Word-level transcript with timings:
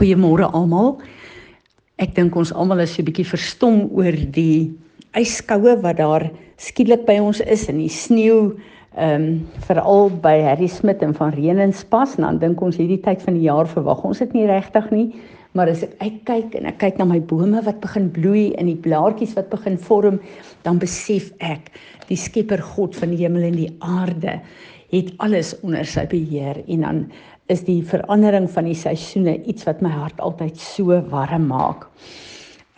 Goeiemôre 0.00 0.46
almal. 0.56 0.94
Ek 2.00 2.14
dink 2.16 2.32
ons 2.32 2.54
almal 2.56 2.80
is 2.80 2.94
so 2.96 3.02
'n 3.02 3.04
bietjie 3.04 3.28
verstom 3.28 3.82
oor 3.92 4.16
die 4.32 4.72
yskoue 5.12 5.76
wat 5.82 5.98
daar 5.98 6.24
skielik 6.56 7.04
by 7.04 7.18
ons 7.20 7.40
is 7.44 7.68
in 7.68 7.76
die 7.84 7.92
sneeu 7.92 8.56
ehm 8.96 9.12
um, 9.20 9.26
veral 9.68 10.08
by 10.08 10.40
Harry 10.40 10.68
Smit 10.68 11.02
en 11.02 11.12
van 11.12 11.34
Renenspas 11.36 12.16
en 12.16 12.24
dan 12.24 12.38
dink 12.38 12.62
ons 12.62 12.78
hierdie 12.80 13.02
tyd 13.04 13.20
van 13.20 13.34
die 13.36 13.44
jaar 13.44 13.68
verwag 13.68 14.00
ons 14.02 14.18
dit 14.24 14.32
nie 14.32 14.46
regtig 14.48 14.90
nie 14.90 15.12
maar 15.52 15.68
as 15.68 15.82
ek 15.82 15.94
uitkyk 16.00 16.56
en 16.56 16.66
ek 16.72 16.78
kyk 16.78 16.98
na 16.98 17.04
my 17.04 17.20
bome 17.20 17.60
wat 17.60 17.80
begin 17.84 18.08
bloei 18.08 18.54
en 18.56 18.72
die 18.72 18.80
blaartjies 18.80 19.36
wat 19.36 19.52
begin 19.52 19.76
vorm 19.76 20.18
dan 20.64 20.78
besef 20.78 21.28
ek 21.40 21.70
die 22.08 22.16
Skepper 22.16 22.62
God 22.72 22.96
van 22.96 23.12
die 23.12 23.20
hemel 23.20 23.42
en 23.42 23.60
die 23.60 23.72
aarde 23.80 24.40
het 24.90 25.12
alles 25.22 25.54
onder 25.60 25.86
sy 25.86 26.06
beheer 26.10 26.62
en 26.66 26.80
dan 26.86 27.04
is 27.50 27.64
die 27.66 27.82
verandering 27.86 28.48
van 28.50 28.68
die 28.70 28.78
seisoene 28.78 29.40
iets 29.50 29.66
wat 29.66 29.82
my 29.82 29.90
hart 29.90 30.20
altyd 30.22 30.58
so 30.58 31.00
warm 31.10 31.48
maak. 31.50 31.88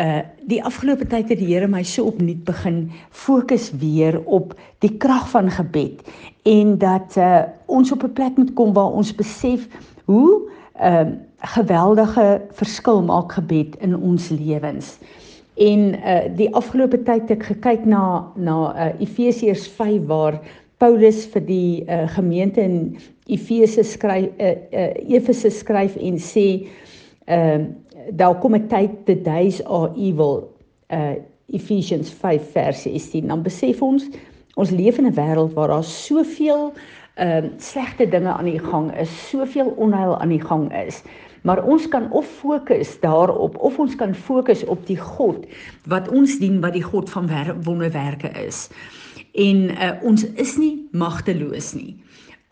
Uh 0.01 0.23
die 0.49 0.59
afgelope 0.65 1.07
tyd 1.07 1.29
het 1.31 1.39
die 1.39 1.53
Here 1.53 1.69
my 1.71 1.85
so 1.87 2.09
opnuut 2.11 2.41
begin 2.45 2.91
fokus 3.11 3.71
weer 3.79 4.19
op 4.25 4.57
die 4.83 4.91
krag 4.99 5.29
van 5.31 5.51
gebed 5.53 6.01
en 6.49 6.79
dat 6.79 7.17
uh 7.21 7.45
ons 7.67 7.93
op 7.93 8.03
'n 8.05 8.13
plek 8.13 8.37
moet 8.37 8.55
kom 8.55 8.73
waar 8.73 8.93
ons 8.93 9.15
besef 9.15 9.69
hoe 10.05 10.51
uh 10.81 11.07
geweldige 11.55 12.41
verskil 12.51 13.03
maak 13.03 13.33
gebed 13.33 13.77
in 13.81 13.97
ons 13.97 14.29
lewens. 14.29 14.99
En 15.57 15.95
uh 15.95 16.25
die 16.37 16.55
afgelope 16.55 17.03
tyd 17.03 17.29
het 17.29 17.31
ek 17.31 17.45
gekyk 17.53 17.85
na 17.85 18.27
na 18.37 18.59
uh 18.75 19.01
Efesiërs 19.01 19.69
5 19.69 20.07
waar 20.07 20.41
Paulus 20.83 21.27
vir 21.31 21.45
die 21.47 21.85
uh, 21.87 22.09
gemeente 22.11 22.61
in 22.61 22.97
Efese 23.31 23.85
skryf 23.87 24.33
uh, 24.43 24.49
uh, 24.75 25.15
Efese 25.15 25.51
skryf 25.55 25.95
en 26.01 26.19
sê 26.19 26.47
ehm 27.31 27.69
uh, 27.69 27.79
daar 28.19 28.35
kom 28.43 28.57
'n 28.59 28.67
tyd 28.67 28.91
the 29.07 29.15
days 29.15 29.63
are 29.65 29.93
evil 29.95 30.51
uh 30.91 31.15
Ephesians 31.47 32.11
5 32.11 32.51
vers 32.53 32.83
16 32.83 33.29
dan 33.31 33.43
besef 33.43 33.83
ons 33.83 34.09
ons 34.55 34.71
leef 34.71 34.99
in 34.99 35.07
'n 35.07 35.15
wêreld 35.15 35.55
waar 35.55 35.69
daar 35.69 35.85
soveel 35.85 36.73
ehm 37.15 37.45
uh, 37.45 37.51
slegte 37.59 38.09
dinge 38.09 38.33
aan 38.33 38.51
die 38.51 38.59
gang 38.59 38.91
is, 38.99 39.29
soveel 39.29 39.71
onheil 39.77 40.19
aan 40.19 40.35
die 40.35 40.43
gang 40.43 40.73
is. 40.87 41.03
Maar 41.43 41.65
ons 41.65 41.89
kan 41.89 42.11
of 42.11 42.27
fokus 42.27 43.01
daarop 43.01 43.57
of 43.59 43.79
ons 43.79 43.95
kan 43.95 44.15
fokus 44.15 44.65
op 44.65 44.87
die 44.87 44.99
God 44.99 45.47
wat 45.87 46.09
ons 46.09 46.39
dien 46.39 46.61
wat 46.61 46.73
die 46.73 46.83
God 46.83 47.11
van 47.11 47.31
wonderwerke 47.63 48.31
is 48.47 48.69
en 49.33 49.71
uh, 49.71 49.93
ons 50.03 50.25
is 50.37 50.57
nie 50.61 50.75
magteloos 50.93 51.73
nie. 51.77 51.97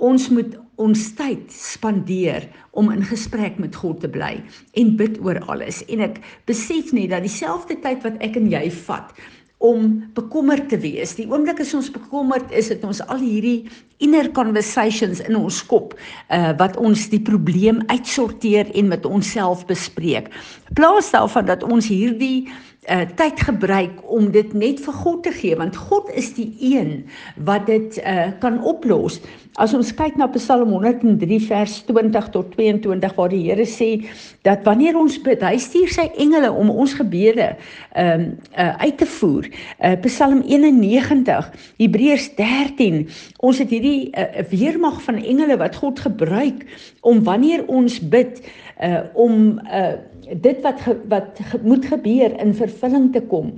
Ons 0.00 0.30
moet 0.32 0.56
ons 0.80 1.00
tyd 1.18 1.50
spandeer 1.52 2.46
om 2.72 2.88
in 2.92 3.02
gesprek 3.04 3.58
met 3.60 3.76
God 3.76 4.00
te 4.00 4.08
bly 4.08 4.38
en 4.80 4.94
bid 4.96 5.18
oor 5.20 5.42
alles. 5.52 5.82
En 5.92 6.00
ek 6.06 6.22
besef 6.48 6.94
net 6.96 7.12
dat 7.12 7.26
dieselfde 7.26 7.76
tyd 7.84 8.00
wat 8.06 8.16
ek 8.24 8.38
en 8.40 8.48
jy 8.48 8.64
vat 8.86 9.12
om 9.60 9.98
bekommerd 10.16 10.70
te 10.72 10.78
wees. 10.80 11.12
Die 11.18 11.26
oomblik 11.28 11.60
as 11.60 11.74
ons 11.76 11.90
bekommerd 11.92 12.48
is, 12.56 12.70
het 12.72 12.84
ons 12.86 13.02
al 13.12 13.20
hierdie 13.20 13.68
inner 14.00 14.30
conversations 14.32 15.20
in 15.26 15.36
ons 15.36 15.60
kop 15.68 15.92
uh 16.32 16.54
wat 16.56 16.78
ons 16.80 17.10
die 17.12 17.20
probleem 17.20 17.82
uitsorteer 17.92 18.72
en 18.72 18.88
met 18.88 19.04
onsself 19.04 19.66
bespreek. 19.68 20.32
Plaas 20.80 21.12
daarvan 21.12 21.44
dat 21.52 21.66
ons 21.66 21.90
hierdie 21.92 22.48
uh 22.90 23.06
tyd 23.16 23.40
gebruik 23.46 24.00
om 24.10 24.30
dit 24.34 24.52
net 24.52 24.80
vir 24.82 24.96
God 25.02 25.22
te 25.22 25.32
gee 25.34 25.56
want 25.58 25.76
God 25.78 26.10
is 26.18 26.32
die 26.34 26.50
een 26.58 27.04
wat 27.46 27.68
dit 27.70 28.00
uh 28.02 28.30
kan 28.42 28.58
oplos. 28.66 29.20
As 29.60 29.74
ons 29.74 29.92
kyk 29.94 30.16
na 30.18 30.26
Psalm 30.34 30.72
103 30.74 31.38
vers 31.46 31.76
20 31.86 32.30
tot 32.34 32.50
22 32.56 33.14
waar 33.16 33.30
die 33.30 33.42
Here 33.44 33.66
sê 33.66 33.90
dat 34.46 34.64
wanneer 34.66 34.98
ons 34.98 35.18
bid, 35.22 35.42
hy 35.42 35.58
stuur 35.60 35.90
sy 35.94 36.06
engele 36.22 36.50
om 36.50 36.70
ons 36.70 36.94
gebede 36.98 37.52
um 37.98 38.26
uh 38.54 38.72
uit 38.82 38.98
te 38.98 39.08
voer. 39.18 39.50
Uh 39.78 39.94
Psalm 40.06 40.42
91, 40.46 41.50
Hebreërs 41.78 42.30
13, 42.38 43.04
ons 43.38 43.58
het 43.60 43.70
hierdie 43.70 44.10
uh, 44.10 44.42
weermag 44.50 44.98
van 45.04 45.20
engele 45.20 45.58
wat 45.60 45.78
God 45.78 46.00
gebruik 46.00 46.66
om 47.06 47.22
wanneer 47.24 47.66
ons 47.68 48.00
bid 48.00 48.42
uh 48.80 49.02
om 49.14 49.58
uh 49.66 49.96
dit 50.30 50.60
wat 50.62 50.80
ge, 50.80 50.94
wat 51.08 51.40
ge, 51.50 51.58
moet 51.62 51.84
gebeur 51.84 52.36
in 52.40 52.54
vervulling 52.54 53.12
te 53.12 53.20
kom. 53.20 53.52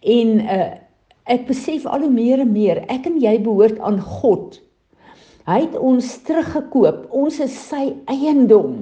En 0.00 0.40
uh 0.44 0.68
ek 1.28 1.44
besef 1.46 1.84
al 1.86 2.06
hoe 2.06 2.12
meer 2.12 2.40
en 2.40 2.52
meer 2.52 2.82
ek 2.88 3.06
en 3.10 3.18
jy 3.20 3.36
behoort 3.44 3.80
aan 3.84 4.00
God. 4.00 4.60
Hy 5.48 5.62
het 5.64 5.74
ons 5.76 6.06
teruggekoop. 6.28 7.06
Ons 7.12 7.40
is 7.44 7.54
sy 7.68 7.90
eiendom. 8.08 8.80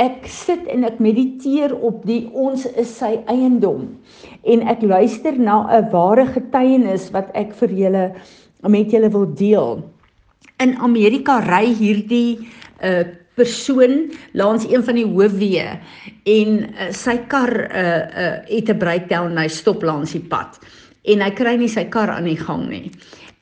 Ek 0.00 0.28
sit 0.30 0.66
en 0.70 0.86
ek 0.86 1.00
mediteer 1.02 1.74
op 1.74 2.04
die 2.06 2.28
ons 2.32 2.68
is 2.78 2.90
sy 3.00 3.16
eiendom 3.26 3.88
en 4.46 4.62
ek 4.70 4.84
luister 4.86 5.34
na 5.34 5.66
'n 5.74 5.90
ware 5.90 6.26
getuienis 6.26 7.10
wat 7.12 7.30
ek 7.34 7.52
vir 7.60 7.72
julle 7.72 8.04
met 8.68 8.90
julle 8.92 9.10
wil 9.10 9.26
deel. 9.26 9.82
In 10.62 10.76
Amerika 10.78 11.40
ry 11.40 11.66
hierdie 11.74 12.38
uh 12.82 13.04
persoon 13.38 14.10
langs 14.38 14.66
een 14.68 14.84
van 14.84 14.98
die 14.98 15.06
hoofweë 15.06 15.68
en 16.34 16.58
uh, 16.66 16.90
sy 16.92 17.16
kar 17.30 17.54
uh, 17.70 17.86
uh, 18.24 18.34
het 18.50 18.68
'n 18.68 18.78
breakdown 18.82 19.32
en 19.32 19.40
hy 19.44 19.48
stop 19.48 19.86
langs 19.86 20.12
die 20.12 20.26
pad 20.34 20.60
en 21.08 21.24
hy 21.24 21.30
kry 21.38 21.56
nie 21.56 21.70
sy 21.72 21.86
kar 21.88 22.10
aan 22.12 22.28
die 22.28 22.38
gang 22.38 22.68
nie. 22.68 22.90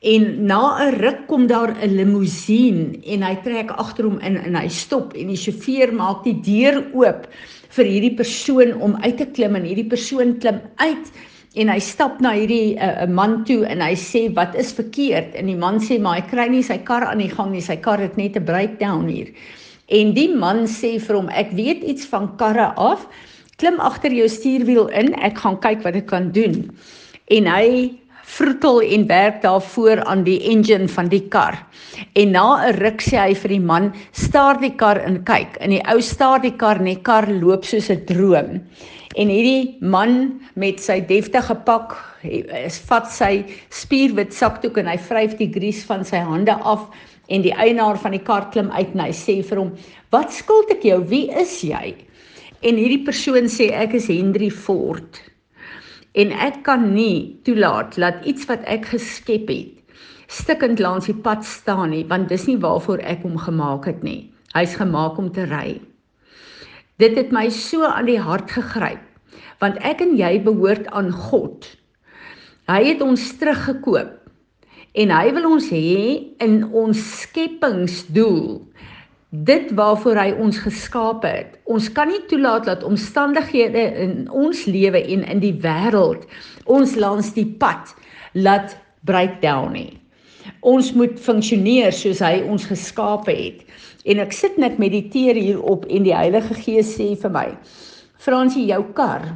En 0.05 0.45
na 0.45 0.77
'n 0.85 0.99
ruk 1.01 1.27
kom 1.27 1.47
daar 1.47 1.73
'n 1.73 1.95
limousine 1.97 2.99
en 3.03 3.23
hy 3.23 3.35
trek 3.43 3.71
agter 3.71 4.05
hom 4.05 4.19
in 4.19 4.37
en 4.37 4.55
hy 4.55 4.67
stop 4.69 5.13
en 5.13 5.27
die 5.27 5.35
sjofeur 5.35 5.91
maak 5.93 6.23
die 6.23 6.39
deur 6.41 6.85
oop 6.93 7.27
vir 7.69 7.85
hierdie 7.85 8.15
persoon 8.15 8.73
om 8.81 8.95
uit 9.01 9.17
te 9.17 9.25
klim 9.25 9.55
en 9.55 9.65
hierdie 9.65 9.89
persoon 9.89 10.37
klim 10.39 10.61
uit 10.77 11.11
en 11.57 11.69
hy 11.69 11.79
stap 11.79 12.19
na 12.21 12.33
hierdie 12.37 12.77
uh, 12.77 13.05
man 13.09 13.43
toe 13.47 13.65
en 13.65 13.81
hy 13.81 13.93
sê 13.95 14.27
wat 14.37 14.55
is 14.55 14.73
verkeerd 14.77 15.35
en 15.39 15.49
die 15.49 15.57
man 15.57 15.79
sê 15.83 15.99
maar 15.99 16.19
hy 16.21 16.25
kry 16.29 16.47
nie 16.53 16.63
sy 16.63 16.77
kar 16.89 17.07
aan 17.07 17.23
die 17.23 17.31
gang 17.33 17.51
nie 17.51 17.63
sy 17.65 17.75
kar 17.75 17.99
het 17.99 18.17
net 18.17 18.37
'n 18.37 18.45
breakdown 18.45 19.07
hier 19.09 19.33
En 19.87 20.11
die 20.13 20.29
man 20.35 20.65
sê 20.67 20.97
vir 20.99 21.15
hom: 21.15 21.29
"Ek 21.29 21.51
weet 21.55 21.83
iets 21.83 22.05
van 22.05 22.35
karre 22.37 22.73
af. 22.75 23.07
Klim 23.57 23.79
agter 23.79 24.11
jou 24.11 24.27
stuurwiel 24.27 24.87
in, 24.87 25.13
ek 25.15 25.37
gaan 25.37 25.59
kyk 25.59 25.83
wat 25.83 25.95
ek 25.95 26.07
kan 26.07 26.31
doen." 26.31 26.69
En 27.31 27.47
hy 27.47 27.97
vroetel 28.27 28.81
en 28.81 29.07
werk 29.07 29.41
daarvoor 29.41 30.03
aan 30.03 30.23
die 30.23 30.39
engine 30.51 30.87
van 30.91 31.07
die 31.07 31.23
kar. 31.31 31.55
En 32.13 32.31
na 32.31 32.67
'n 32.67 32.75
ruk 32.83 33.01
sê 33.01 33.17
hy 33.17 33.33
vir 33.33 33.49
die 33.49 33.63
man: 33.63 33.93
"Staar 34.11 34.59
die 34.59 34.75
kar 34.75 34.97
in 35.07 35.23
kyk." 35.23 35.57
En 35.59 35.69
die 35.69 35.83
ou 35.87 36.01
staar 36.01 36.41
die 36.41 36.55
kar 36.57 36.83
die 36.83 37.01
kar 37.01 37.27
loop 37.27 37.63
soos 37.65 37.89
'n 37.89 38.05
droom. 38.05 38.61
En 39.15 39.27
hierdie 39.29 39.77
man 39.81 40.41
met 40.53 40.79
sy 40.79 40.99
deftige 40.99 41.55
pak, 41.55 41.95
is 42.65 42.77
vat 42.79 43.07
sy 43.11 43.45
spierwit 43.69 44.33
sakdoek 44.33 44.77
en 44.77 44.87
hy 44.87 44.97
vryf 44.97 45.37
die 45.37 45.51
grease 45.53 45.85
van 45.85 46.05
sy 46.05 46.17
hande 46.17 46.53
af 46.53 46.89
en 47.27 47.41
die 47.43 47.53
eienaar 47.53 47.97
van 47.99 48.15
die 48.15 48.23
kar 48.23 48.49
klim 48.51 48.69
uit 48.71 48.93
en 48.93 49.05
hy 49.05 49.11
sê 49.11 49.41
vir 49.43 49.57
hom: 49.57 49.71
"Wat 50.11 50.33
skuld 50.33 50.71
ek 50.71 50.83
jou? 50.83 50.99
Wie 51.07 51.31
is 51.31 51.61
jy?" 51.61 51.95
En 52.63 52.75
hierdie 52.75 53.05
persoon 53.05 53.47
sê: 53.47 53.71
"Ek 53.71 53.93
is 53.93 54.07
Henry 54.07 54.49
Ford." 54.49 55.21
En 56.15 56.31
ek 56.31 56.63
kan 56.63 56.93
nie 56.93 57.39
toelaat 57.43 57.95
dat 57.95 58.25
iets 58.25 58.45
wat 58.47 58.63
ek 58.65 58.85
geskep 58.85 59.49
het 59.49 59.77
stikkend 60.27 60.79
langs 60.79 61.07
die 61.07 61.15
pad 61.15 61.45
staan 61.47 61.91
nie, 61.95 62.03
want 62.07 62.29
dis 62.29 62.47
nie 62.47 62.59
waarvoor 62.59 62.99
ek 63.07 63.23
hom 63.23 63.37
gemaak 63.39 63.87
het 63.87 64.03
nie. 64.03 64.27
Hy's 64.55 64.75
gemaak 64.79 65.17
om 65.19 65.31
te 65.31 65.47
ry. 65.47 65.79
Dit 66.99 67.17
het 67.19 67.31
my 67.35 67.47
so 67.53 67.85
aan 67.87 68.07
die 68.09 68.19
hart 68.19 68.51
gegryp, 68.51 69.03
want 69.61 69.77
ek 69.85 70.01
en 70.03 70.15
jy 70.17 70.37
behoort 70.43 70.87
aan 70.95 71.11
God. 71.13 71.67
Hy 72.67 72.81
het 72.89 73.03
ons 73.05 73.23
teruggekoop 73.39 74.16
en 74.97 75.13
hy 75.13 75.27
wil 75.35 75.45
ons 75.51 75.67
hê 75.69 75.97
in 76.41 76.61
ons 76.73 77.01
skepingsdoel 77.21 78.57
dit 79.29 79.71
waarvoor 79.75 80.17
hy 80.17 80.31
ons 80.39 80.57
geskaap 80.63 81.25
het. 81.27 81.57
Ons 81.69 81.89
kan 81.93 82.07
nie 82.09 82.23
toelaat 82.31 82.65
dat 82.65 82.85
omstandighede 82.87 83.83
in 84.01 84.15
ons 84.31 84.63
lewe 84.65 85.01
en 85.03 85.25
in 85.27 85.43
die 85.43 85.53
wêreld 85.61 86.23
ons 86.65 86.95
langs 86.95 87.33
die 87.35 87.47
pad 87.59 87.93
laat 88.33 88.77
breakdown 89.05 89.75
nie. 89.75 89.99
Ons 90.63 90.93
moet 90.95 91.19
funksioneer 91.19 91.91
soos 91.93 92.23
hy 92.23 92.39
ons 92.47 92.65
geskaap 92.65 93.27
het. 93.29 93.65
En 94.07 94.23
ek 94.23 94.31
sit 94.33 94.55
net 94.57 94.79
mediteer 94.79 95.35
hierop 95.35 95.85
en 95.91 96.07
die 96.07 96.15
Heilige 96.15 96.55
Gees 96.63 96.95
sê 96.95 97.11
vir 97.19 97.33
my: 97.33 97.47
"Fransie, 98.17 98.65
jou 98.71 98.83
kar, 98.95 99.27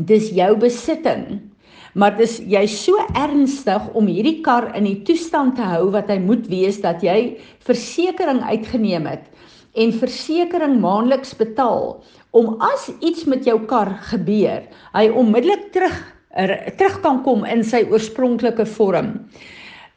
dis 0.00 0.32
jou 0.32 0.56
besitting." 0.56 1.53
Maar 1.94 2.16
dis 2.18 2.40
jy 2.50 2.64
so 2.70 2.98
ernstig 3.14 3.86
om 3.94 4.08
hierdie 4.10 4.40
kar 4.42 4.72
in 4.74 4.88
die 4.88 5.02
toestand 5.06 5.56
te 5.56 5.66
hou 5.66 5.90
wat 5.94 6.10
hy 6.10 6.18
moet 6.22 6.48
wees 6.50 6.80
dat 6.82 7.02
jy 7.02 7.36
versekerings 7.66 8.44
uitgeneem 8.50 9.06
het 9.06 9.30
en 9.78 9.94
versekerings 9.94 10.82
maandeliks 10.82 11.34
betaal 11.38 12.02
om 12.34 12.56
as 12.62 12.88
iets 12.98 13.24
met 13.30 13.46
jou 13.46 13.60
kar 13.70 13.92
gebeur, 14.10 14.64
hy 14.94 15.06
onmiddellik 15.14 15.70
terug 15.74 15.94
er, 16.34 16.56
terug 16.78 16.98
kan 17.04 17.22
kom 17.22 17.46
in 17.46 17.62
sy 17.66 17.84
oorspronklike 17.86 18.66
vorm. 18.74 19.14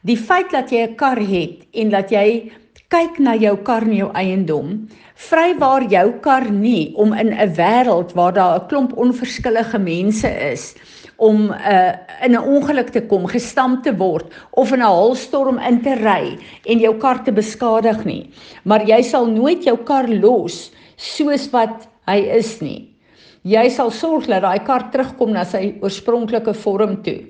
Die 0.06 0.16
feit 0.16 0.52
dat 0.54 0.70
jy 0.70 0.86
'n 0.86 0.94
kar 0.94 1.18
het 1.18 1.66
en 1.74 1.90
dat 1.90 2.10
jy 2.14 2.52
kyk 2.88 3.18
na 3.18 3.34
jou 3.34 3.56
kar 3.56 3.82
en 3.82 3.96
jou 3.96 4.10
eiendom. 4.14 4.88
Vrywaar 5.14 5.90
jou 5.90 6.12
kar 6.22 6.50
nie 6.50 6.94
om 6.96 7.12
in 7.12 7.34
'n 7.34 7.54
wêreld 7.54 8.14
waar 8.14 8.32
daar 8.32 8.60
'n 8.60 8.68
klomp 8.68 8.92
onverskillige 8.96 9.78
mense 9.78 10.30
is 10.52 10.74
om 11.18 11.50
uh, 11.50 11.92
in 12.22 12.32
'n 12.32 12.46
ongeluk 12.46 12.90
te 12.94 13.02
kom, 13.02 13.26
gestamp 13.26 13.82
te 13.82 13.92
word 13.96 14.30
of 14.50 14.72
in 14.72 14.78
'n 14.78 14.86
haalstorm 14.86 15.58
in 15.58 15.82
te 15.82 15.94
ry 15.94 16.38
en 16.64 16.78
jou 16.78 16.94
kar 16.98 17.24
te 17.24 17.32
beskadig 17.32 18.04
nie. 18.04 18.30
Maar 18.64 18.86
jy 18.86 19.02
sal 19.02 19.26
nooit 19.26 19.64
jou 19.64 19.76
kar 19.76 20.08
los 20.08 20.70
soos 20.96 21.50
wat 21.50 21.88
hy 22.06 22.18
is 22.38 22.60
nie. 22.60 22.94
Jy 23.42 23.68
sal 23.70 23.90
sorg 23.90 24.26
dat 24.26 24.42
daai 24.42 24.64
kar 24.64 24.90
terugkom 24.90 25.32
na 25.32 25.44
sy 25.44 25.74
oorspronklike 25.82 26.54
vorm 26.54 27.02
toe. 27.02 27.24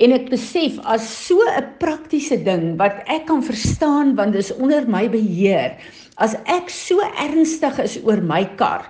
En 0.00 0.12
ek 0.12 0.30
besef 0.30 0.78
as 0.84 1.04
so 1.26 1.38
'n 1.40 1.76
praktiese 1.78 2.36
ding 2.44 2.76
wat 2.76 3.02
ek 3.06 3.26
kan 3.26 3.42
verstaan 3.42 4.14
want 4.14 4.32
dis 4.32 4.52
onder 4.56 4.88
my 4.88 5.08
beheer. 5.08 5.76
As 6.20 6.34
ek 6.44 6.68
so 6.68 7.00
ernstig 7.00 7.78
is 7.80 7.96
oor 8.04 8.20
my 8.20 8.44
kar, 8.60 8.84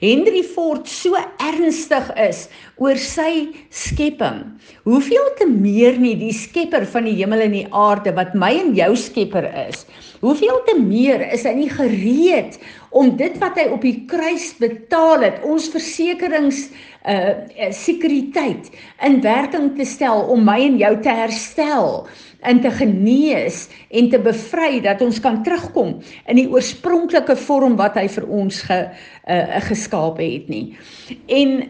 Henry 0.00 0.42
Ford 0.42 0.88
so 0.90 1.14
ernstig 1.38 2.08
is 2.18 2.48
oor 2.82 2.98
sy 2.98 3.54
skepping, 3.70 4.40
hoeveel 4.82 5.28
te 5.38 5.46
meer 5.46 5.94
nie 6.02 6.16
die 6.18 6.32
skepper 6.34 6.82
van 6.90 7.06
die 7.06 7.14
hemel 7.20 7.46
en 7.46 7.54
die 7.54 7.68
aarde 7.70 8.14
wat 8.18 8.34
my 8.34 8.50
en 8.58 8.74
jou 8.74 8.90
skepper 8.98 9.46
is. 9.68 9.84
Hoeveel 10.24 10.62
te 10.66 10.74
meer 10.80 11.22
is 11.30 11.44
hy 11.46 11.54
nie 11.60 11.70
gereed 11.70 12.58
om 12.90 13.14
dit 13.18 13.38
wat 13.42 13.58
hy 13.60 13.68
op 13.70 13.82
die 13.86 14.00
kruis 14.10 14.50
betaal 14.58 15.22
het, 15.26 15.42
ons 15.46 15.70
versekerings 15.70 16.66
uh 17.04 17.70
sekuriteit 17.76 18.70
in 19.04 19.18
werking 19.20 19.74
te 19.76 19.84
stel 19.84 20.22
om 20.32 20.40
my 20.46 20.56
en 20.64 20.78
jou 20.80 20.94
te 21.04 21.12
herstel 21.12 22.06
en 22.48 22.60
te 22.64 22.70
genees 22.72 23.66
en 23.92 24.08
te 24.08 24.20
bevry 24.24 24.80
dat 24.84 25.02
ons 25.04 25.20
kan 25.20 25.42
terugkom 25.44 25.98
in 26.24 26.40
die 26.40 26.48
oorspronklike 26.64 27.36
vorm 27.36 27.76
wat 27.76 27.98
hy 28.00 28.06
vir 28.08 28.26
ons 28.32 28.62
ge 28.64 28.80
uh, 28.88 29.60
geskaap 29.68 30.20
het 30.22 30.48
nie. 30.48 30.76
En 31.28 31.60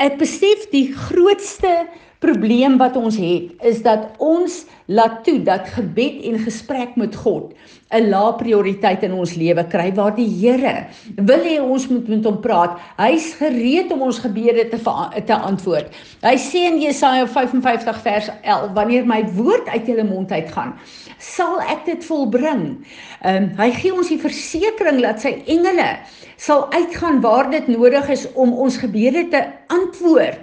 ek 0.00 0.16
besef 0.20 0.66
die 0.72 0.88
grootste 0.96 1.84
probleem 2.18 2.78
wat 2.80 2.96
ons 2.96 3.16
het 3.20 3.52
is 3.66 3.82
dat 3.84 4.08
ons 4.22 4.64
laat 4.86 5.24
toe 5.26 5.40
dat 5.42 5.68
gebed 5.74 6.22
en 6.30 6.38
gesprek 6.38 6.94
met 6.96 7.16
God 7.16 7.52
'n 7.94 8.08
lae 8.10 8.34
prioriteit 8.34 9.02
in 9.06 9.12
ons 9.14 9.34
lewe 9.38 9.62
kry 9.70 9.92
waar 9.94 10.14
die 10.14 10.26
Here 10.26 10.86
wil 11.16 11.42
hê 11.46 11.60
ons 11.62 11.86
moet 11.88 12.08
met 12.08 12.24
hom 12.24 12.40
praat. 12.40 12.78
Hy's 12.98 13.34
gereed 13.38 13.92
om 13.94 14.02
ons 14.02 14.18
gebede 14.18 14.68
te 14.68 14.78
te 15.26 15.34
antwoord. 15.34 15.94
Hy 16.22 16.36
sê 16.36 16.66
in 16.66 16.80
Jesaja 16.82 17.26
55 17.26 18.00
vers 18.02 18.30
11 18.42 18.72
wanneer 18.74 19.06
my 19.06 19.22
woord 19.38 19.68
uit 19.68 19.86
julle 19.86 20.04
mond 20.04 20.32
uitgaan, 20.32 20.74
sal 21.18 21.60
ek 21.60 21.84
dit 21.86 22.04
volbring. 22.04 22.84
Ehm 23.22 23.36
um, 23.36 23.50
hy 23.58 23.70
gee 23.70 23.94
ons 23.94 24.10
die 24.10 24.20
versekering 24.20 25.00
dat 25.02 25.20
sy 25.20 25.36
engele 25.46 25.98
sal 26.36 26.66
uitgaan 26.72 27.20
waar 27.20 27.50
dit 27.50 27.68
nodig 27.68 28.08
is 28.08 28.26
om 28.34 28.52
ons 28.52 28.76
gebede 28.82 29.28
te 29.30 29.46
antwoord. 29.68 30.42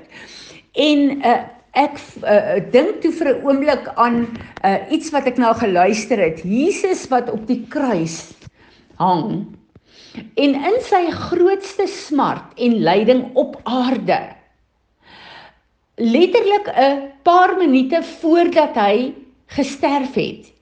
En 0.73 1.19
uh, 1.21 1.41
ek 1.73 1.97
uh, 2.21 2.61
dink 2.71 3.01
toe 3.01 3.11
vir 3.11 3.33
'n 3.33 3.41
oomblik 3.45 3.87
aan 3.97 4.27
uh, 4.63 4.79
iets 4.93 5.09
wat 5.11 5.25
ek 5.25 5.37
nou 5.41 5.53
geluister 5.57 6.17
het. 6.21 6.43
Jesus 6.45 7.07
wat 7.09 7.31
op 7.33 7.47
die 7.47 7.65
kruis 7.69 8.33
hang 9.01 9.49
en 10.13 10.53
in 10.53 10.77
sy 10.85 11.09
grootste 11.09 11.87
smart 11.89 12.53
en 12.61 12.77
lyding 12.85 13.25
op 13.33 13.57
aarde 13.65 14.19
letterlik 15.97 16.69
'n 16.69 17.09
paar 17.23 17.57
minute 17.57 18.03
voordat 18.21 18.75
hy 18.75 19.13
gesterf 19.47 20.13
het 20.13 20.52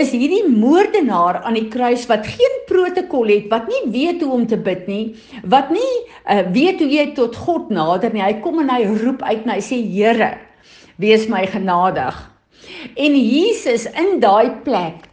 is 0.00 0.12
hierdie 0.14 0.44
moordenaar 0.48 1.40
aan 1.46 1.56
die 1.58 1.68
kruis 1.72 2.06
wat 2.10 2.26
geen 2.26 2.56
protokol 2.68 3.30
het, 3.30 3.48
wat 3.52 3.68
nie 3.70 3.82
weet 3.94 4.22
hoe 4.22 4.32
om 4.34 4.46
te 4.48 4.58
bid 4.60 4.86
nie, 4.90 5.04
wat 5.50 5.70
nie 5.74 5.92
uh, 6.30 6.42
weet 6.54 6.82
hoe 6.82 6.90
jy 6.90 7.06
tot 7.16 7.36
God 7.36 7.72
nader 7.74 8.14
nie. 8.14 8.24
Hy 8.24 8.38
kom 8.44 8.62
en 8.62 8.72
hy 8.72 8.84
roep 9.02 9.22
uit 9.26 9.44
en 9.44 9.54
hy 9.54 9.60
sê 9.64 9.80
Here, 9.82 10.32
wees 11.02 11.28
my 11.30 11.44
genadig. 11.50 12.16
En 12.98 13.16
Jesus 13.16 13.86
in 13.98 14.18
daai 14.22 14.60
plek 14.64 15.06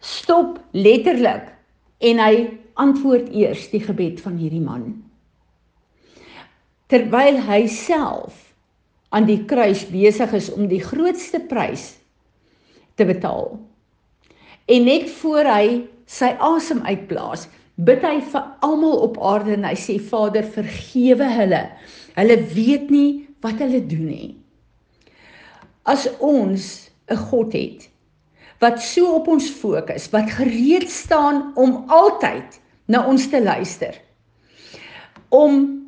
stop 0.00 0.58
letterlik 0.72 1.50
en 2.00 2.20
hy 2.22 2.34
antwoord 2.80 3.32
eers 3.36 3.66
die 3.72 3.82
gebed 3.84 4.20
van 4.24 4.38
hierdie 4.40 4.64
man. 4.64 4.92
Terwyl 6.90 7.38
hy 7.46 7.64
self 7.70 8.46
aan 9.14 9.26
die 9.28 9.42
kruis 9.50 9.84
besig 9.90 10.32
is 10.38 10.48
om 10.54 10.68
die 10.70 10.82
grootste 10.82 11.42
prys 11.50 11.92
te 12.98 13.06
betaal. 13.06 13.58
En 14.70 14.84
net 14.86 15.08
voor 15.20 15.48
hy 15.50 15.64
sy 16.10 16.30
asem 16.38 16.82
uitblaas, 16.86 17.48
bid 17.80 18.04
hy 18.06 18.18
vir 18.32 18.44
almal 18.66 19.00
op 19.06 19.16
aarde 19.24 19.56
en 19.56 19.66
hy 19.66 19.74
sê 19.78 19.96
Vader, 19.98 20.46
vergewe 20.46 21.26
hulle. 21.34 21.62
Hulle 22.14 22.36
weet 22.54 22.90
nie 22.92 23.10
wat 23.42 23.62
hulle 23.62 23.80
doen 23.90 24.06
nie. 24.10 24.30
As 25.88 26.06
ons 26.18 26.90
'n 27.10 27.16
God 27.30 27.52
het 27.52 27.88
wat 28.60 28.82
so 28.82 29.16
op 29.16 29.28
ons 29.28 29.48
fokus, 29.50 30.10
wat 30.12 30.30
gereed 30.36 30.90
staan 30.90 31.52
om 31.56 31.84
altyd 31.88 32.60
na 32.92 33.06
ons 33.08 33.28
te 33.32 33.40
luister. 33.42 33.96
Om 35.28 35.80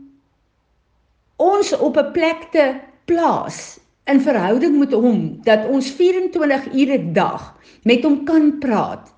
ons 1.37 1.73
op 1.76 1.96
'n 1.96 2.12
plek 2.12 2.49
te 2.50 2.81
plaas 3.05 3.79
in 4.10 4.20
verhouding 4.20 4.78
met 4.78 4.93
hom 4.93 5.38
dat 5.46 5.69
ons 5.70 5.90
24 5.90 6.72
ure 6.72 6.99
'n 6.99 7.12
dag 7.12 7.58
met 7.82 8.02
hom 8.02 8.25
kan 8.25 8.58
praat. 8.58 9.14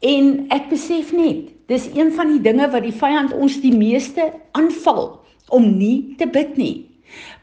En 0.00 0.44
ek 0.48 0.68
besef 0.68 1.12
net, 1.12 1.52
dis 1.66 1.88
een 1.94 2.12
van 2.12 2.28
die 2.32 2.40
dinge 2.40 2.70
wat 2.70 2.82
die 2.82 2.96
vyand 2.96 3.32
ons 3.32 3.60
die 3.60 3.76
meeste 3.76 4.32
aanval 4.52 5.20
om 5.48 5.76
nie 5.78 6.14
te 6.16 6.26
bid 6.26 6.56
nie. 6.56 6.86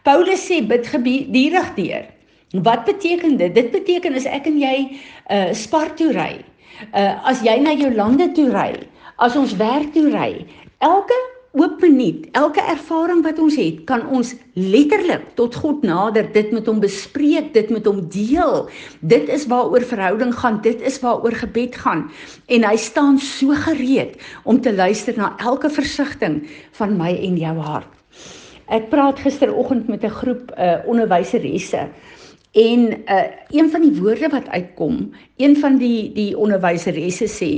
Paulus 0.04 0.46
sê 0.50 0.62
bid 0.68 0.88
geduldig 0.88 1.74
deur. 1.76 2.06
Wat 2.64 2.86
beteken 2.86 3.38
dit? 3.38 3.56
Dit 3.56 3.72
beteken 3.72 4.16
as 4.16 4.26
ek 4.26 4.48
en 4.48 4.60
jy 4.60 4.78
'n 4.78 4.96
uh, 5.30 5.54
spar 5.54 5.96
toe 5.96 6.12
ry, 6.12 6.46
uh, 6.94 7.28
as 7.28 7.42
jy 7.44 7.60
na 7.60 7.74
jou 7.74 7.94
lande 7.94 8.32
toe 8.32 8.50
ry, 8.50 8.88
as 9.18 9.36
ons 9.36 9.56
werk 9.56 9.94
toe 9.94 10.10
ry, 10.10 10.46
elke 10.80 11.18
oop 11.58 11.82
minuut, 11.82 12.28
elke 12.38 12.62
ervaring 12.62 13.24
wat 13.26 13.40
ons 13.42 13.56
het, 13.58 13.82
kan 13.90 14.06
ons 14.14 14.34
letterlik 14.54 15.26
tot 15.40 15.56
God 15.58 15.84
nader, 15.86 16.28
dit 16.34 16.52
met 16.56 16.68
hom 16.70 16.80
bespreek, 16.84 17.50
dit 17.56 17.70
met 17.74 17.86
hom 17.90 18.04
deel. 18.14 18.68
Dit 19.02 19.30
is 19.34 19.48
waaroor 19.50 19.86
verhouding 19.90 20.34
gaan, 20.38 20.62
dit 20.66 20.82
is 20.86 21.00
waaroor 21.04 21.38
gebed 21.42 21.78
gaan. 21.82 22.08
En 22.48 22.68
hy 22.68 22.76
staan 22.82 23.18
so 23.22 23.58
gereed 23.68 24.18
om 24.46 24.62
te 24.62 24.74
luister 24.74 25.18
na 25.18 25.34
elke 25.38 25.70
versigtiging 25.74 26.44
van 26.80 26.98
my 26.98 27.14
en 27.16 27.38
jou 27.42 27.58
hart. 27.58 27.94
Ek 28.68 28.90
praat 28.92 29.20
gisteroggend 29.24 29.88
met 29.88 30.04
'n 30.04 30.12
groep 30.12 30.52
uh 30.60 30.84
onderwyseresse 30.86 31.88
En 32.58 32.90
uh 33.06 33.26
een 33.48 33.70
van 33.72 33.82
die 33.82 33.94
woorde 33.96 34.28
wat 34.28 34.48
uitkom, 34.52 35.12
een 35.38 35.54
van 35.56 35.78
die 35.80 36.12
die 36.12 36.34
onderwyseresse 36.36 37.28
sê, 37.32 37.50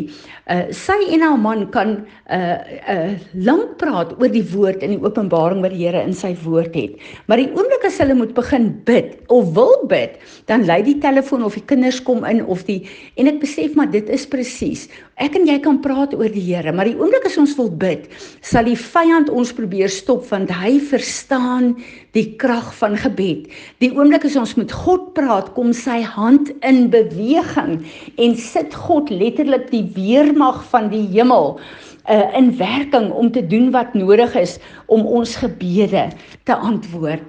uh 0.51 0.65
sy 0.75 0.97
en 1.15 1.23
haar 1.23 1.39
man 1.39 1.63
kan 1.73 1.95
uh 2.29 2.57
uh 2.93 3.13
lank 3.33 3.77
praat 3.81 4.11
oor 4.19 4.29
die 4.29 4.43
woord 4.51 4.83
en 4.85 4.93
die 4.93 5.01
openbaring 5.01 5.63
wat 5.63 5.73
die 5.73 5.85
Here 5.85 6.03
in 6.03 6.13
sy 6.13 6.35
woord 6.43 6.75
het. 6.75 6.99
Maar 7.31 7.39
die 7.41 7.47
oomblik 7.55 7.87
as 7.87 7.97
hulle 8.03 8.17
moet 8.19 8.35
begin 8.37 8.67
bid 8.85 9.15
of 9.33 9.53
wil 9.55 9.87
bid, 9.89 10.19
dan 10.51 10.67
lei 10.67 10.81
die 10.83 10.99
telefoon 10.99 11.47
of 11.47 11.55
die 11.57 11.65
kinders 11.71 12.01
kom 12.03 12.27
in 12.27 12.43
of 12.45 12.65
die 12.67 12.83
en 13.15 13.31
ek 13.31 13.39
besef 13.41 13.79
maar 13.79 13.89
dit 13.89 14.09
is 14.13 14.27
presies. 14.27 14.89
Ek 15.19 15.35
en 15.35 15.47
jy 15.47 15.57
kan 15.63 15.79
praat 15.83 16.13
oor 16.15 16.29
die 16.29 16.43
Here, 16.49 16.75
maar 16.75 16.91
die 16.91 16.97
oomblik 16.99 17.25
as 17.27 17.39
ons 17.39 17.55
wil 17.57 17.71
bid, 17.71 18.11
sal 18.43 18.67
die 18.67 18.77
vyand 18.77 19.31
ons 19.31 19.55
probeer 19.55 19.89
stop 19.91 20.27
want 20.29 20.51
hy 20.51 20.77
verstaan 20.91 21.73
die 22.17 22.35
krag 22.41 22.71
van 22.79 22.95
gebed. 22.97 23.49
Die 23.83 23.91
oomblik 23.95 24.25
as 24.25 24.37
ons 24.39 24.55
met 24.57 24.71
God 24.73 24.88
praat, 24.97 25.53
kom 25.53 25.73
sy 25.73 26.01
hand 26.01 26.49
in 26.65 26.89
beweging 26.89 27.85
en 28.17 28.35
sit 28.35 28.73
God 28.73 29.09
letterlik 29.09 29.69
die 29.71 29.85
weermag 29.95 30.63
van 30.71 30.89
die 30.89 31.05
hemel 31.13 31.59
uh, 32.09 32.35
in 32.37 32.57
werking 32.57 33.11
om 33.11 33.31
te 33.31 33.47
doen 33.47 33.71
wat 33.71 33.93
nodig 33.93 34.35
is 34.35 34.57
om 34.87 35.05
ons 35.05 35.35
gebede 35.35 36.09
te 36.43 36.55
antwoord. 36.55 37.25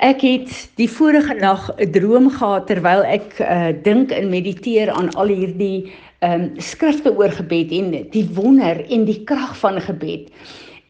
Ek 0.00 0.22
het 0.24 0.48
die 0.80 0.88
vorige 0.88 1.34
nag 1.34 1.68
'n 1.76 1.90
droom 1.92 2.30
gehad 2.30 2.66
terwyl 2.66 3.04
ek 3.04 3.36
uh, 3.40 3.72
dink 3.82 4.10
en 4.10 4.30
mediteer 4.32 4.90
aan 4.90 5.12
al 5.14 5.28
hierdie 5.28 5.92
um, 6.24 6.50
skrifte 6.56 7.12
oor 7.16 7.30
gebed 7.30 7.70
en 7.72 7.92
die 8.10 8.24
wonder 8.34 8.80
en 8.88 9.04
die 9.04 9.20
krag 9.24 9.56
van 9.60 9.80
gebed. 9.80 10.32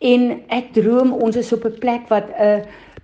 En 0.00 0.40
ek 0.48 0.72
droom 0.72 1.12
ons 1.12 1.36
is 1.36 1.52
op 1.52 1.64
'n 1.66 1.78
plek 1.78 2.08
wat 2.08 2.30
'n 2.38 2.62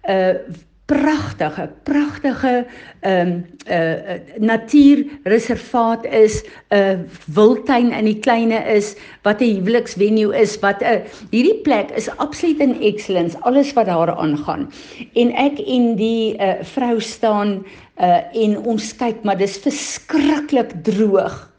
'n 0.08 0.38
pragtige, 0.86 1.70
pragtige 1.82 2.66
ehm 3.00 3.28
um, 3.28 3.44
'n 3.66 3.72
uh, 3.72 4.14
uh, 4.14 4.20
natuurreservaat 4.38 6.04
is, 6.04 6.42
'n 6.70 6.76
uh, 6.76 6.98
wildtuin 7.34 7.92
in 7.92 8.04
die 8.04 8.18
kleine 8.18 8.58
is, 8.74 8.94
wat 9.22 9.40
'n 9.40 9.58
huweliksvenue 9.58 10.30
is, 10.34 10.58
wat 10.58 10.80
'n 10.80 10.84
uh, 10.84 11.00
hierdie 11.30 11.60
plek 11.62 11.90
is 11.90 12.08
absoluut 12.16 12.60
in 12.60 12.80
excellence, 12.80 13.40
alles 13.40 13.72
wat 13.72 13.86
daar 13.86 14.14
aangaan. 14.16 14.70
En 15.14 15.34
ek 15.34 15.58
en 15.58 15.96
die 15.96 16.38
uh, 16.38 16.62
vrou 16.62 17.00
staan 17.00 17.66
uh, 18.00 18.22
en 18.32 18.58
ons 18.58 18.96
kyk, 18.96 19.22
maar 19.22 19.38
dis 19.38 19.58
verskriklik 19.58 20.70
droog 20.82 21.55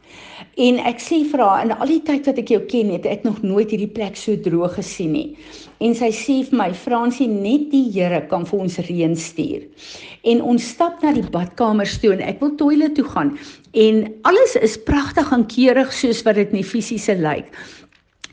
En 0.58 0.80
ek 0.90 1.02
sê 1.02 1.20
vir 1.30 1.42
haar 1.44 1.66
in 1.68 1.74
al 1.76 1.92
die 1.92 2.02
tyd 2.06 2.26
wat 2.30 2.40
ek 2.42 2.50
jou 2.54 2.60
ken, 2.70 2.90
het 2.96 3.06
ek 3.10 3.26
nog 3.28 3.44
nooit 3.46 3.70
hierdie 3.74 3.92
plek 3.94 4.18
so 4.18 4.34
droog 4.42 4.78
gesien 4.80 5.14
nie. 5.14 5.28
En 5.86 5.94
sy 5.98 6.10
sê 6.16 6.40
vir 6.48 6.58
my, 6.58 6.68
Fransie, 6.74 7.28
net 7.30 7.68
die 7.70 7.84
Here 7.94 8.24
kan 8.32 8.46
vir 8.50 8.64
ons 8.66 8.80
reën 8.88 9.14
stuur. 9.18 9.68
En 10.26 10.42
ons 10.42 10.70
stap 10.74 11.04
na 11.06 11.14
die 11.14 11.26
badkamer 11.34 11.90
toe 12.02 12.16
en 12.16 12.26
ek 12.26 12.42
wil 12.42 12.56
toilet 12.58 12.98
toe 12.98 13.06
gaan 13.06 13.36
en 13.78 14.08
alles 14.26 14.58
is 14.66 14.80
pragtig 14.88 15.30
en 15.36 15.46
keurig 15.46 15.94
soos 15.94 16.24
wat 16.26 16.40
dit 16.42 16.56
in 16.56 16.64
die 16.64 16.66
fisiese 16.66 17.14
lyk. 17.22 17.54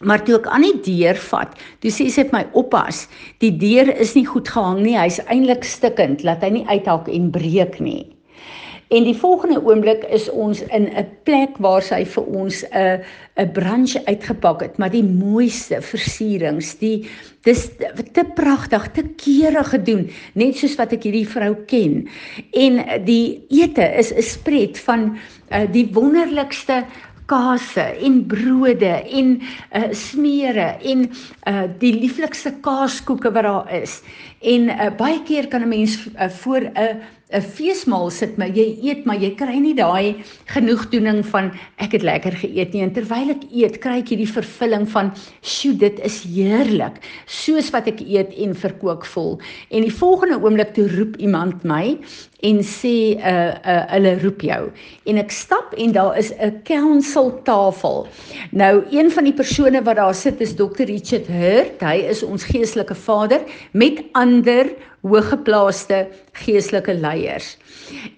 Maar 0.04 0.24
toe 0.24 0.38
ek 0.38 0.48
aan 0.52 0.64
die 0.64 0.80
deur 0.84 1.20
vat, 1.28 1.52
toe 1.84 1.92
sê 1.92 2.08
sy 2.12 2.24
vir 2.24 2.34
my 2.38 2.44
oppas, 2.56 3.04
die 3.44 3.52
deur 3.52 3.92
is 3.92 4.16
nie 4.16 4.24
goed 4.28 4.48
gehang 4.48 4.82
nie, 4.84 4.96
hy's 4.98 5.20
eintlik 5.28 5.64
stikkend, 5.68 6.24
laat 6.24 6.44
hy 6.44 6.50
nie 6.56 6.66
uithak 6.72 7.08
en 7.12 7.30
breek 7.32 7.78
nie. 7.84 8.13
En 8.94 9.02
die 9.02 9.16
volgende 9.18 9.58
oomblik 9.58 10.04
is 10.14 10.28
ons 10.30 10.60
in 10.62 10.84
'n 10.86 11.08
plek 11.26 11.56
waar 11.58 11.82
sy 11.82 12.04
vir 12.06 12.24
ons 12.40 12.62
'n 12.70 13.02
'n 13.42 13.52
brunch 13.52 13.94
uitgepak 14.04 14.60
het, 14.62 14.76
maar 14.78 14.90
die 14.90 15.02
mooiste 15.02 15.80
versierings, 15.82 16.78
die 16.78 17.08
dis 17.42 17.70
te 18.12 18.24
pragtig, 18.34 18.86
te 18.92 19.02
keurig 19.02 19.68
gedoen, 19.68 20.10
net 20.34 20.56
soos 20.56 20.76
wat 20.76 20.92
ek 20.92 21.02
hierdie 21.02 21.28
vrou 21.28 21.54
ken. 21.66 22.08
En 22.52 23.04
die 23.04 23.46
ete 23.50 23.98
is 23.98 24.12
'n 24.12 24.22
spread 24.22 24.78
van 24.78 25.18
uh, 25.50 25.66
die 25.72 25.88
wonderlikste 25.92 26.84
kase 27.26 27.80
en 27.80 28.26
brode 28.26 28.94
en 29.10 29.40
uh, 29.72 29.82
smeere 29.90 30.76
en 30.82 31.10
uh, 31.48 31.62
die 31.78 31.92
lieflikste 31.92 32.52
kaaskoeke 32.60 33.32
wat 33.32 33.42
daar 33.42 33.72
is. 33.82 34.02
En 34.40 34.68
uh, 34.68 34.90
baie 34.96 35.22
keer 35.22 35.48
kan 35.48 35.62
'n 35.62 35.68
mens 35.68 35.96
uh, 36.06 36.28
voor 36.28 36.60
'n 36.60 36.78
uh, 36.78 36.94
'n 37.32 37.40
feesmaal 37.40 38.10
sit, 38.12 38.36
maar 38.36 38.52
jy 38.52 38.66
eet, 38.84 39.06
maar 39.08 39.16
jy 39.16 39.30
kry 39.34 39.56
nie 39.56 39.74
daai 39.74 40.20
genoegdoening 40.52 41.22
van 41.26 41.50
ek 41.80 41.96
het 41.96 42.04
lekker 42.04 42.36
geëet 42.36 42.74
nie. 42.74 42.82
En 42.84 42.92
terwyl 42.92 43.32
ek 43.32 43.46
eet, 43.48 43.78
kry 43.80 43.96
ek 44.02 44.12
hierdie 44.12 44.28
vervulling 44.28 44.84
van, 44.92 45.10
"Sjoe, 45.40 45.72
dit 45.72 45.98
is 46.04 46.22
heerlik." 46.22 47.00
Soos 47.26 47.70
wat 47.70 47.88
ek 47.88 48.00
eet 48.00 48.34
en 48.36 48.54
verkoop 48.54 49.04
voel. 49.04 49.40
En 49.70 49.82
die 49.82 49.92
volgende 49.92 50.36
oomblik 50.36 50.74
toe 50.74 50.86
roep 50.96 51.16
iemand 51.16 51.64
my 51.64 51.98
en 52.42 52.58
sê, 52.60 53.16
"Uh 53.16 53.56
uh 53.64 53.84
hulle 53.88 54.20
roep 54.20 54.40
jou." 54.40 54.70
En 55.06 55.16
ek 55.16 55.30
stap 55.30 55.74
en 55.78 55.92
daar 55.92 56.18
is 56.18 56.30
'n 56.30 56.60
council 56.62 57.40
tafel. 57.42 58.06
Nou, 58.50 58.84
een 58.90 59.10
van 59.10 59.24
die 59.24 59.32
persone 59.32 59.82
wat 59.82 59.96
daar 59.96 60.14
sit 60.14 60.40
is 60.40 60.54
Dr. 60.54 60.84
Richard 60.84 61.26
Hurt. 61.26 61.80
Hy 61.80 62.04
is 62.08 62.22
ons 62.22 62.44
geestelike 62.44 62.94
vader 62.94 63.40
met 63.72 64.04
ander 64.12 64.66
hooggeplaaste 65.04 66.04
geestelike 66.42 66.94
leiers. 66.98 67.54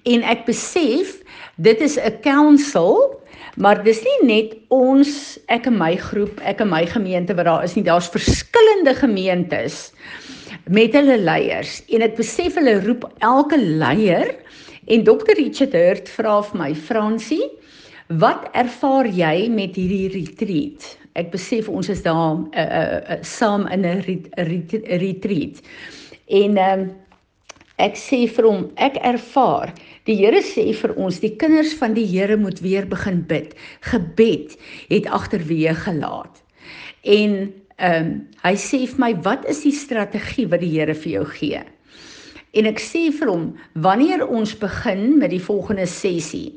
En 0.06 0.22
ek 0.22 0.46
besef 0.46 1.18
dit 1.56 1.80
is 1.80 1.98
'n 1.98 2.20
council, 2.22 3.20
maar 3.56 3.82
dis 3.82 4.02
nie 4.04 4.20
net 4.26 4.56
ons 4.70 5.38
ek 5.48 5.66
en 5.66 5.78
my 5.78 5.96
groep, 5.96 6.40
ek 6.40 6.60
en 6.60 6.68
my 6.68 6.86
gemeente 6.86 7.34
wat 7.34 7.44
daar 7.44 7.64
is 7.64 7.74
nie, 7.74 7.84
daar's 7.84 8.08
verskillende 8.08 8.94
gemeentes 8.94 9.92
met 10.68 10.92
hulle 10.92 11.18
leiers 11.18 11.82
en 11.88 12.02
ek 12.02 12.16
besef 12.16 12.54
hulle 12.54 12.80
roep 12.86 13.04
elke 13.20 13.56
leier 13.56 14.34
en 14.86 15.04
Dr 15.04 15.34
Richard 15.36 15.72
Hurt 15.72 16.08
vra 16.08 16.42
vir 16.42 16.58
my 16.58 16.74
Fransie 16.74 17.50
Wat 18.06 18.44
ervaar 18.54 19.08
jy 19.10 19.48
met 19.50 19.74
hierdie 19.74 20.12
retreat? 20.12 20.84
Ek 21.18 21.32
besef 21.32 21.66
ons 21.66 21.88
is 21.90 22.04
daar 22.04 22.36
uh, 22.38 22.62
uh, 22.62 22.98
uh, 23.02 23.16
saam 23.26 23.66
in 23.74 23.82
'n 23.82 23.98
retreat. 25.02 25.58
En 26.26 26.56
ehm 26.56 26.80
um, 26.80 26.86
ek 27.76 27.98
sê 28.00 28.22
vir 28.32 28.46
hom, 28.48 28.62
ek 28.80 28.96
ervaar, 29.04 29.68
die 30.08 30.16
Here 30.16 30.40
sê 30.40 30.70
vir 30.72 30.94
ons, 30.96 31.18
die 31.20 31.34
kinders 31.36 31.74
van 31.76 31.92
die 31.92 32.06
Here 32.08 32.38
moet 32.40 32.62
weer 32.64 32.86
begin 32.88 33.20
bid. 33.28 33.52
Gebed 33.84 34.56
het 34.88 35.06
agterweë 35.06 35.74
gelaat. 35.84 36.42
En 37.04 37.36
ehm 37.76 38.08
um, 38.08 38.10
hy 38.42 38.54
sê 38.56 38.86
vir 38.88 39.00
my, 39.02 39.12
wat 39.22 39.44
is 39.52 39.62
die 39.66 39.74
strategie 39.76 40.48
wat 40.50 40.64
die 40.64 40.72
Here 40.72 40.96
vir 40.96 41.12
jou 41.18 41.24
gee? 41.36 41.62
En 42.56 42.66
ek 42.66 42.80
sê 42.80 43.10
vir 43.12 43.28
hom, 43.28 43.46
wanneer 43.84 44.24
ons 44.24 44.56
begin 44.58 45.18
met 45.20 45.30
die 45.30 45.42
volgende 45.42 45.86
sessie, 45.86 46.56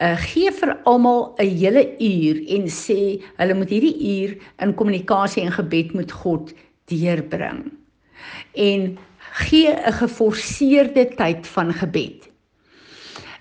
uh 0.00 0.16
gee 0.24 0.50
vir 0.56 0.76
almal 0.88 1.34
'n 1.38 1.52
hele 1.58 1.84
uur 2.00 2.40
en 2.56 2.64
sê 2.70 3.20
hulle 3.36 3.54
moet 3.54 3.70
hierdie 3.70 3.98
uur 4.16 4.38
in 4.62 4.74
kommunikasie 4.74 5.42
en 5.44 5.52
gebed 5.52 5.94
met 5.94 6.12
God 6.12 6.54
deurbring 6.88 7.81
en 8.54 8.98
gee 9.32 9.70
'n 9.70 9.92
geforseerde 9.92 11.08
tyd 11.16 11.46
van 11.46 11.72
gebed. 11.72 12.28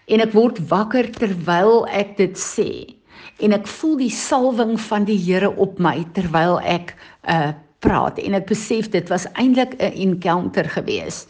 En 0.07 0.19
ek 0.19 0.33
word 0.33 0.67
wakker 0.67 1.11
terwyl 1.11 1.87
ek 1.87 2.17
dit 2.17 2.37
sê 2.37 2.95
en 3.39 3.53
ek 3.53 3.67
voel 3.67 3.97
die 3.97 4.13
salwing 4.13 4.79
van 4.79 5.05
die 5.05 5.17
Here 5.17 5.55
op 5.57 5.79
my 5.79 6.05
terwyl 6.13 6.59
ek 6.61 6.95
uh 7.27 7.51
praat 7.81 8.19
en 8.21 8.35
ek 8.37 8.45
besef 8.45 8.91
dit 8.93 9.07
was 9.09 9.25
eintlik 9.33 9.73
'n 9.81 9.93
encounter 9.97 10.69
geweest. 10.69 11.27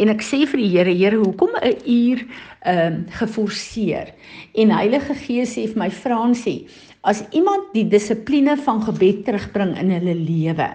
En 0.00 0.08
ek 0.08 0.22
sê 0.24 0.46
vir 0.48 0.60
die 0.62 0.70
Here, 0.72 0.94
Here, 0.96 1.16
hoekom 1.16 1.52
'n 1.60 1.76
uur 1.84 2.24
ehm 2.60 3.04
uh, 3.04 3.12
geforseer? 3.20 4.14
En 4.54 4.70
Heilige 4.70 5.14
Gees 5.14 5.52
sê 5.52 5.66
vir 5.68 5.76
my 5.76 5.90
Fransie, 5.90 6.68
As 7.00 7.22
iemand 7.32 7.70
die 7.72 7.86
dissipline 7.88 8.58
van 8.60 8.82
gebed 8.84 9.22
terugbring 9.24 9.70
in 9.80 9.88
hulle 9.94 10.12
lewe, 10.18 10.66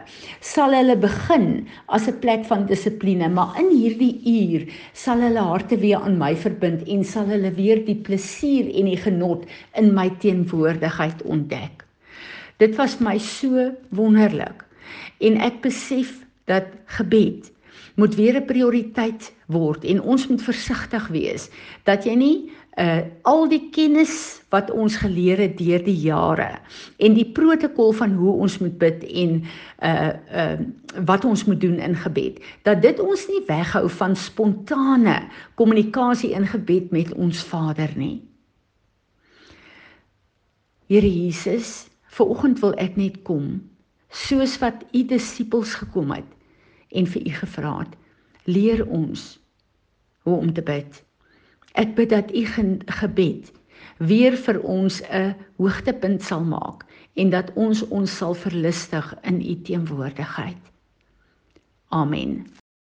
sal 0.42 0.74
hulle 0.74 0.96
begin 0.98 1.68
as 1.94 2.08
'n 2.10 2.18
plek 2.18 2.48
van 2.50 2.66
dissipline, 2.66 3.30
maar 3.30 3.54
in 3.62 3.70
hierdie 3.70 4.18
uur 4.26 4.66
sal 4.94 5.22
hulle 5.22 5.44
harte 5.46 5.78
weer 5.78 6.02
aan 6.02 6.18
my 6.18 6.34
verbind 6.34 6.82
en 6.90 7.04
sal 7.06 7.30
hulle 7.30 7.54
weer 7.54 7.86
die 7.86 8.02
plesier 8.02 8.66
en 8.74 8.90
die 8.90 8.98
genot 8.98 9.46
in 9.78 9.94
my 9.94 10.10
teenwoordigheid 10.10 11.22
ontdek. 11.30 11.86
Dit 12.58 12.76
was 12.76 12.98
my 13.00 13.20
so 13.20 13.70
wonderlik 13.92 14.66
en 15.22 15.38
ek 15.38 15.62
besef 15.62 16.26
dat 16.50 16.74
gebed 16.98 17.52
moet 17.96 18.16
weer 18.16 18.42
'n 18.42 18.46
prioriteit 18.46 19.32
word 19.46 19.86
en 19.86 20.02
ons 20.02 20.28
moet 20.28 20.42
versigtig 20.42 21.08
wees 21.08 21.50
dat 21.84 22.04
jy 22.06 22.16
nie 22.16 22.52
uh 22.76 23.02
al 23.24 23.46
die 23.48 23.70
kennis 23.72 24.42
wat 24.52 24.72
ons 24.72 24.98
geleer 25.00 25.40
het 25.40 25.58
deur 25.58 25.84
die 25.84 25.96
jare 25.96 26.58
en 27.00 27.14
die 27.16 27.28
protokol 27.38 27.94
van 27.96 28.12
hoe 28.20 28.34
ons 28.44 28.58
moet 28.60 28.76
bid 28.82 29.04
en 29.08 29.38
uh 29.80 30.12
uh 30.44 30.58
wat 31.08 31.26
ons 31.26 31.46
moet 31.48 31.60
doen 31.62 31.80
in 31.80 31.96
gebed 31.96 32.42
dat 32.68 32.82
dit 32.84 33.00
ons 33.00 33.28
nie 33.32 33.42
weghou 33.48 33.88
van 33.90 34.16
spontane 34.16 35.16
kommunikasie 35.56 36.34
in 36.36 36.48
gebed 36.48 36.92
met 36.92 37.14
ons 37.14 37.44
Vader 37.44 37.92
nie. 37.96 38.20
Here 40.88 41.10
Jesus, 41.10 41.88
vanoggend 42.12 42.60
wil 42.60 42.76
ek 42.78 43.00
net 43.00 43.24
kom 43.24 43.64
soos 44.12 44.60
wat 44.60 44.84
u 44.92 45.04
disippels 45.08 45.74
gekom 45.80 46.12
het 46.12 46.28
en 46.96 47.08
vir 47.08 47.24
u 47.28 47.32
gevra 47.40 47.74
het, 47.80 47.96
leer 48.46 48.86
ons 48.88 49.40
hoe 50.24 50.38
om 50.38 50.54
te 50.54 50.62
bid. 50.62 51.02
Ek 51.76 51.96
bid 51.96 52.10
dat 52.10 52.32
u 52.32 52.46
gebed 53.00 53.52
weer 53.98 54.36
vir 54.38 54.60
ons 54.64 55.02
'n 55.04 55.36
hoogtepunt 55.58 56.24
sal 56.24 56.44
maak 56.44 56.86
en 57.14 57.30
dat 57.30 57.52
ons 57.54 57.88
ons 57.88 58.18
sal 58.18 58.34
verlustig 58.34 59.16
in 59.22 59.42
u 59.42 59.62
teenwoordigheid. 59.62 60.58
Amen. 61.88 62.48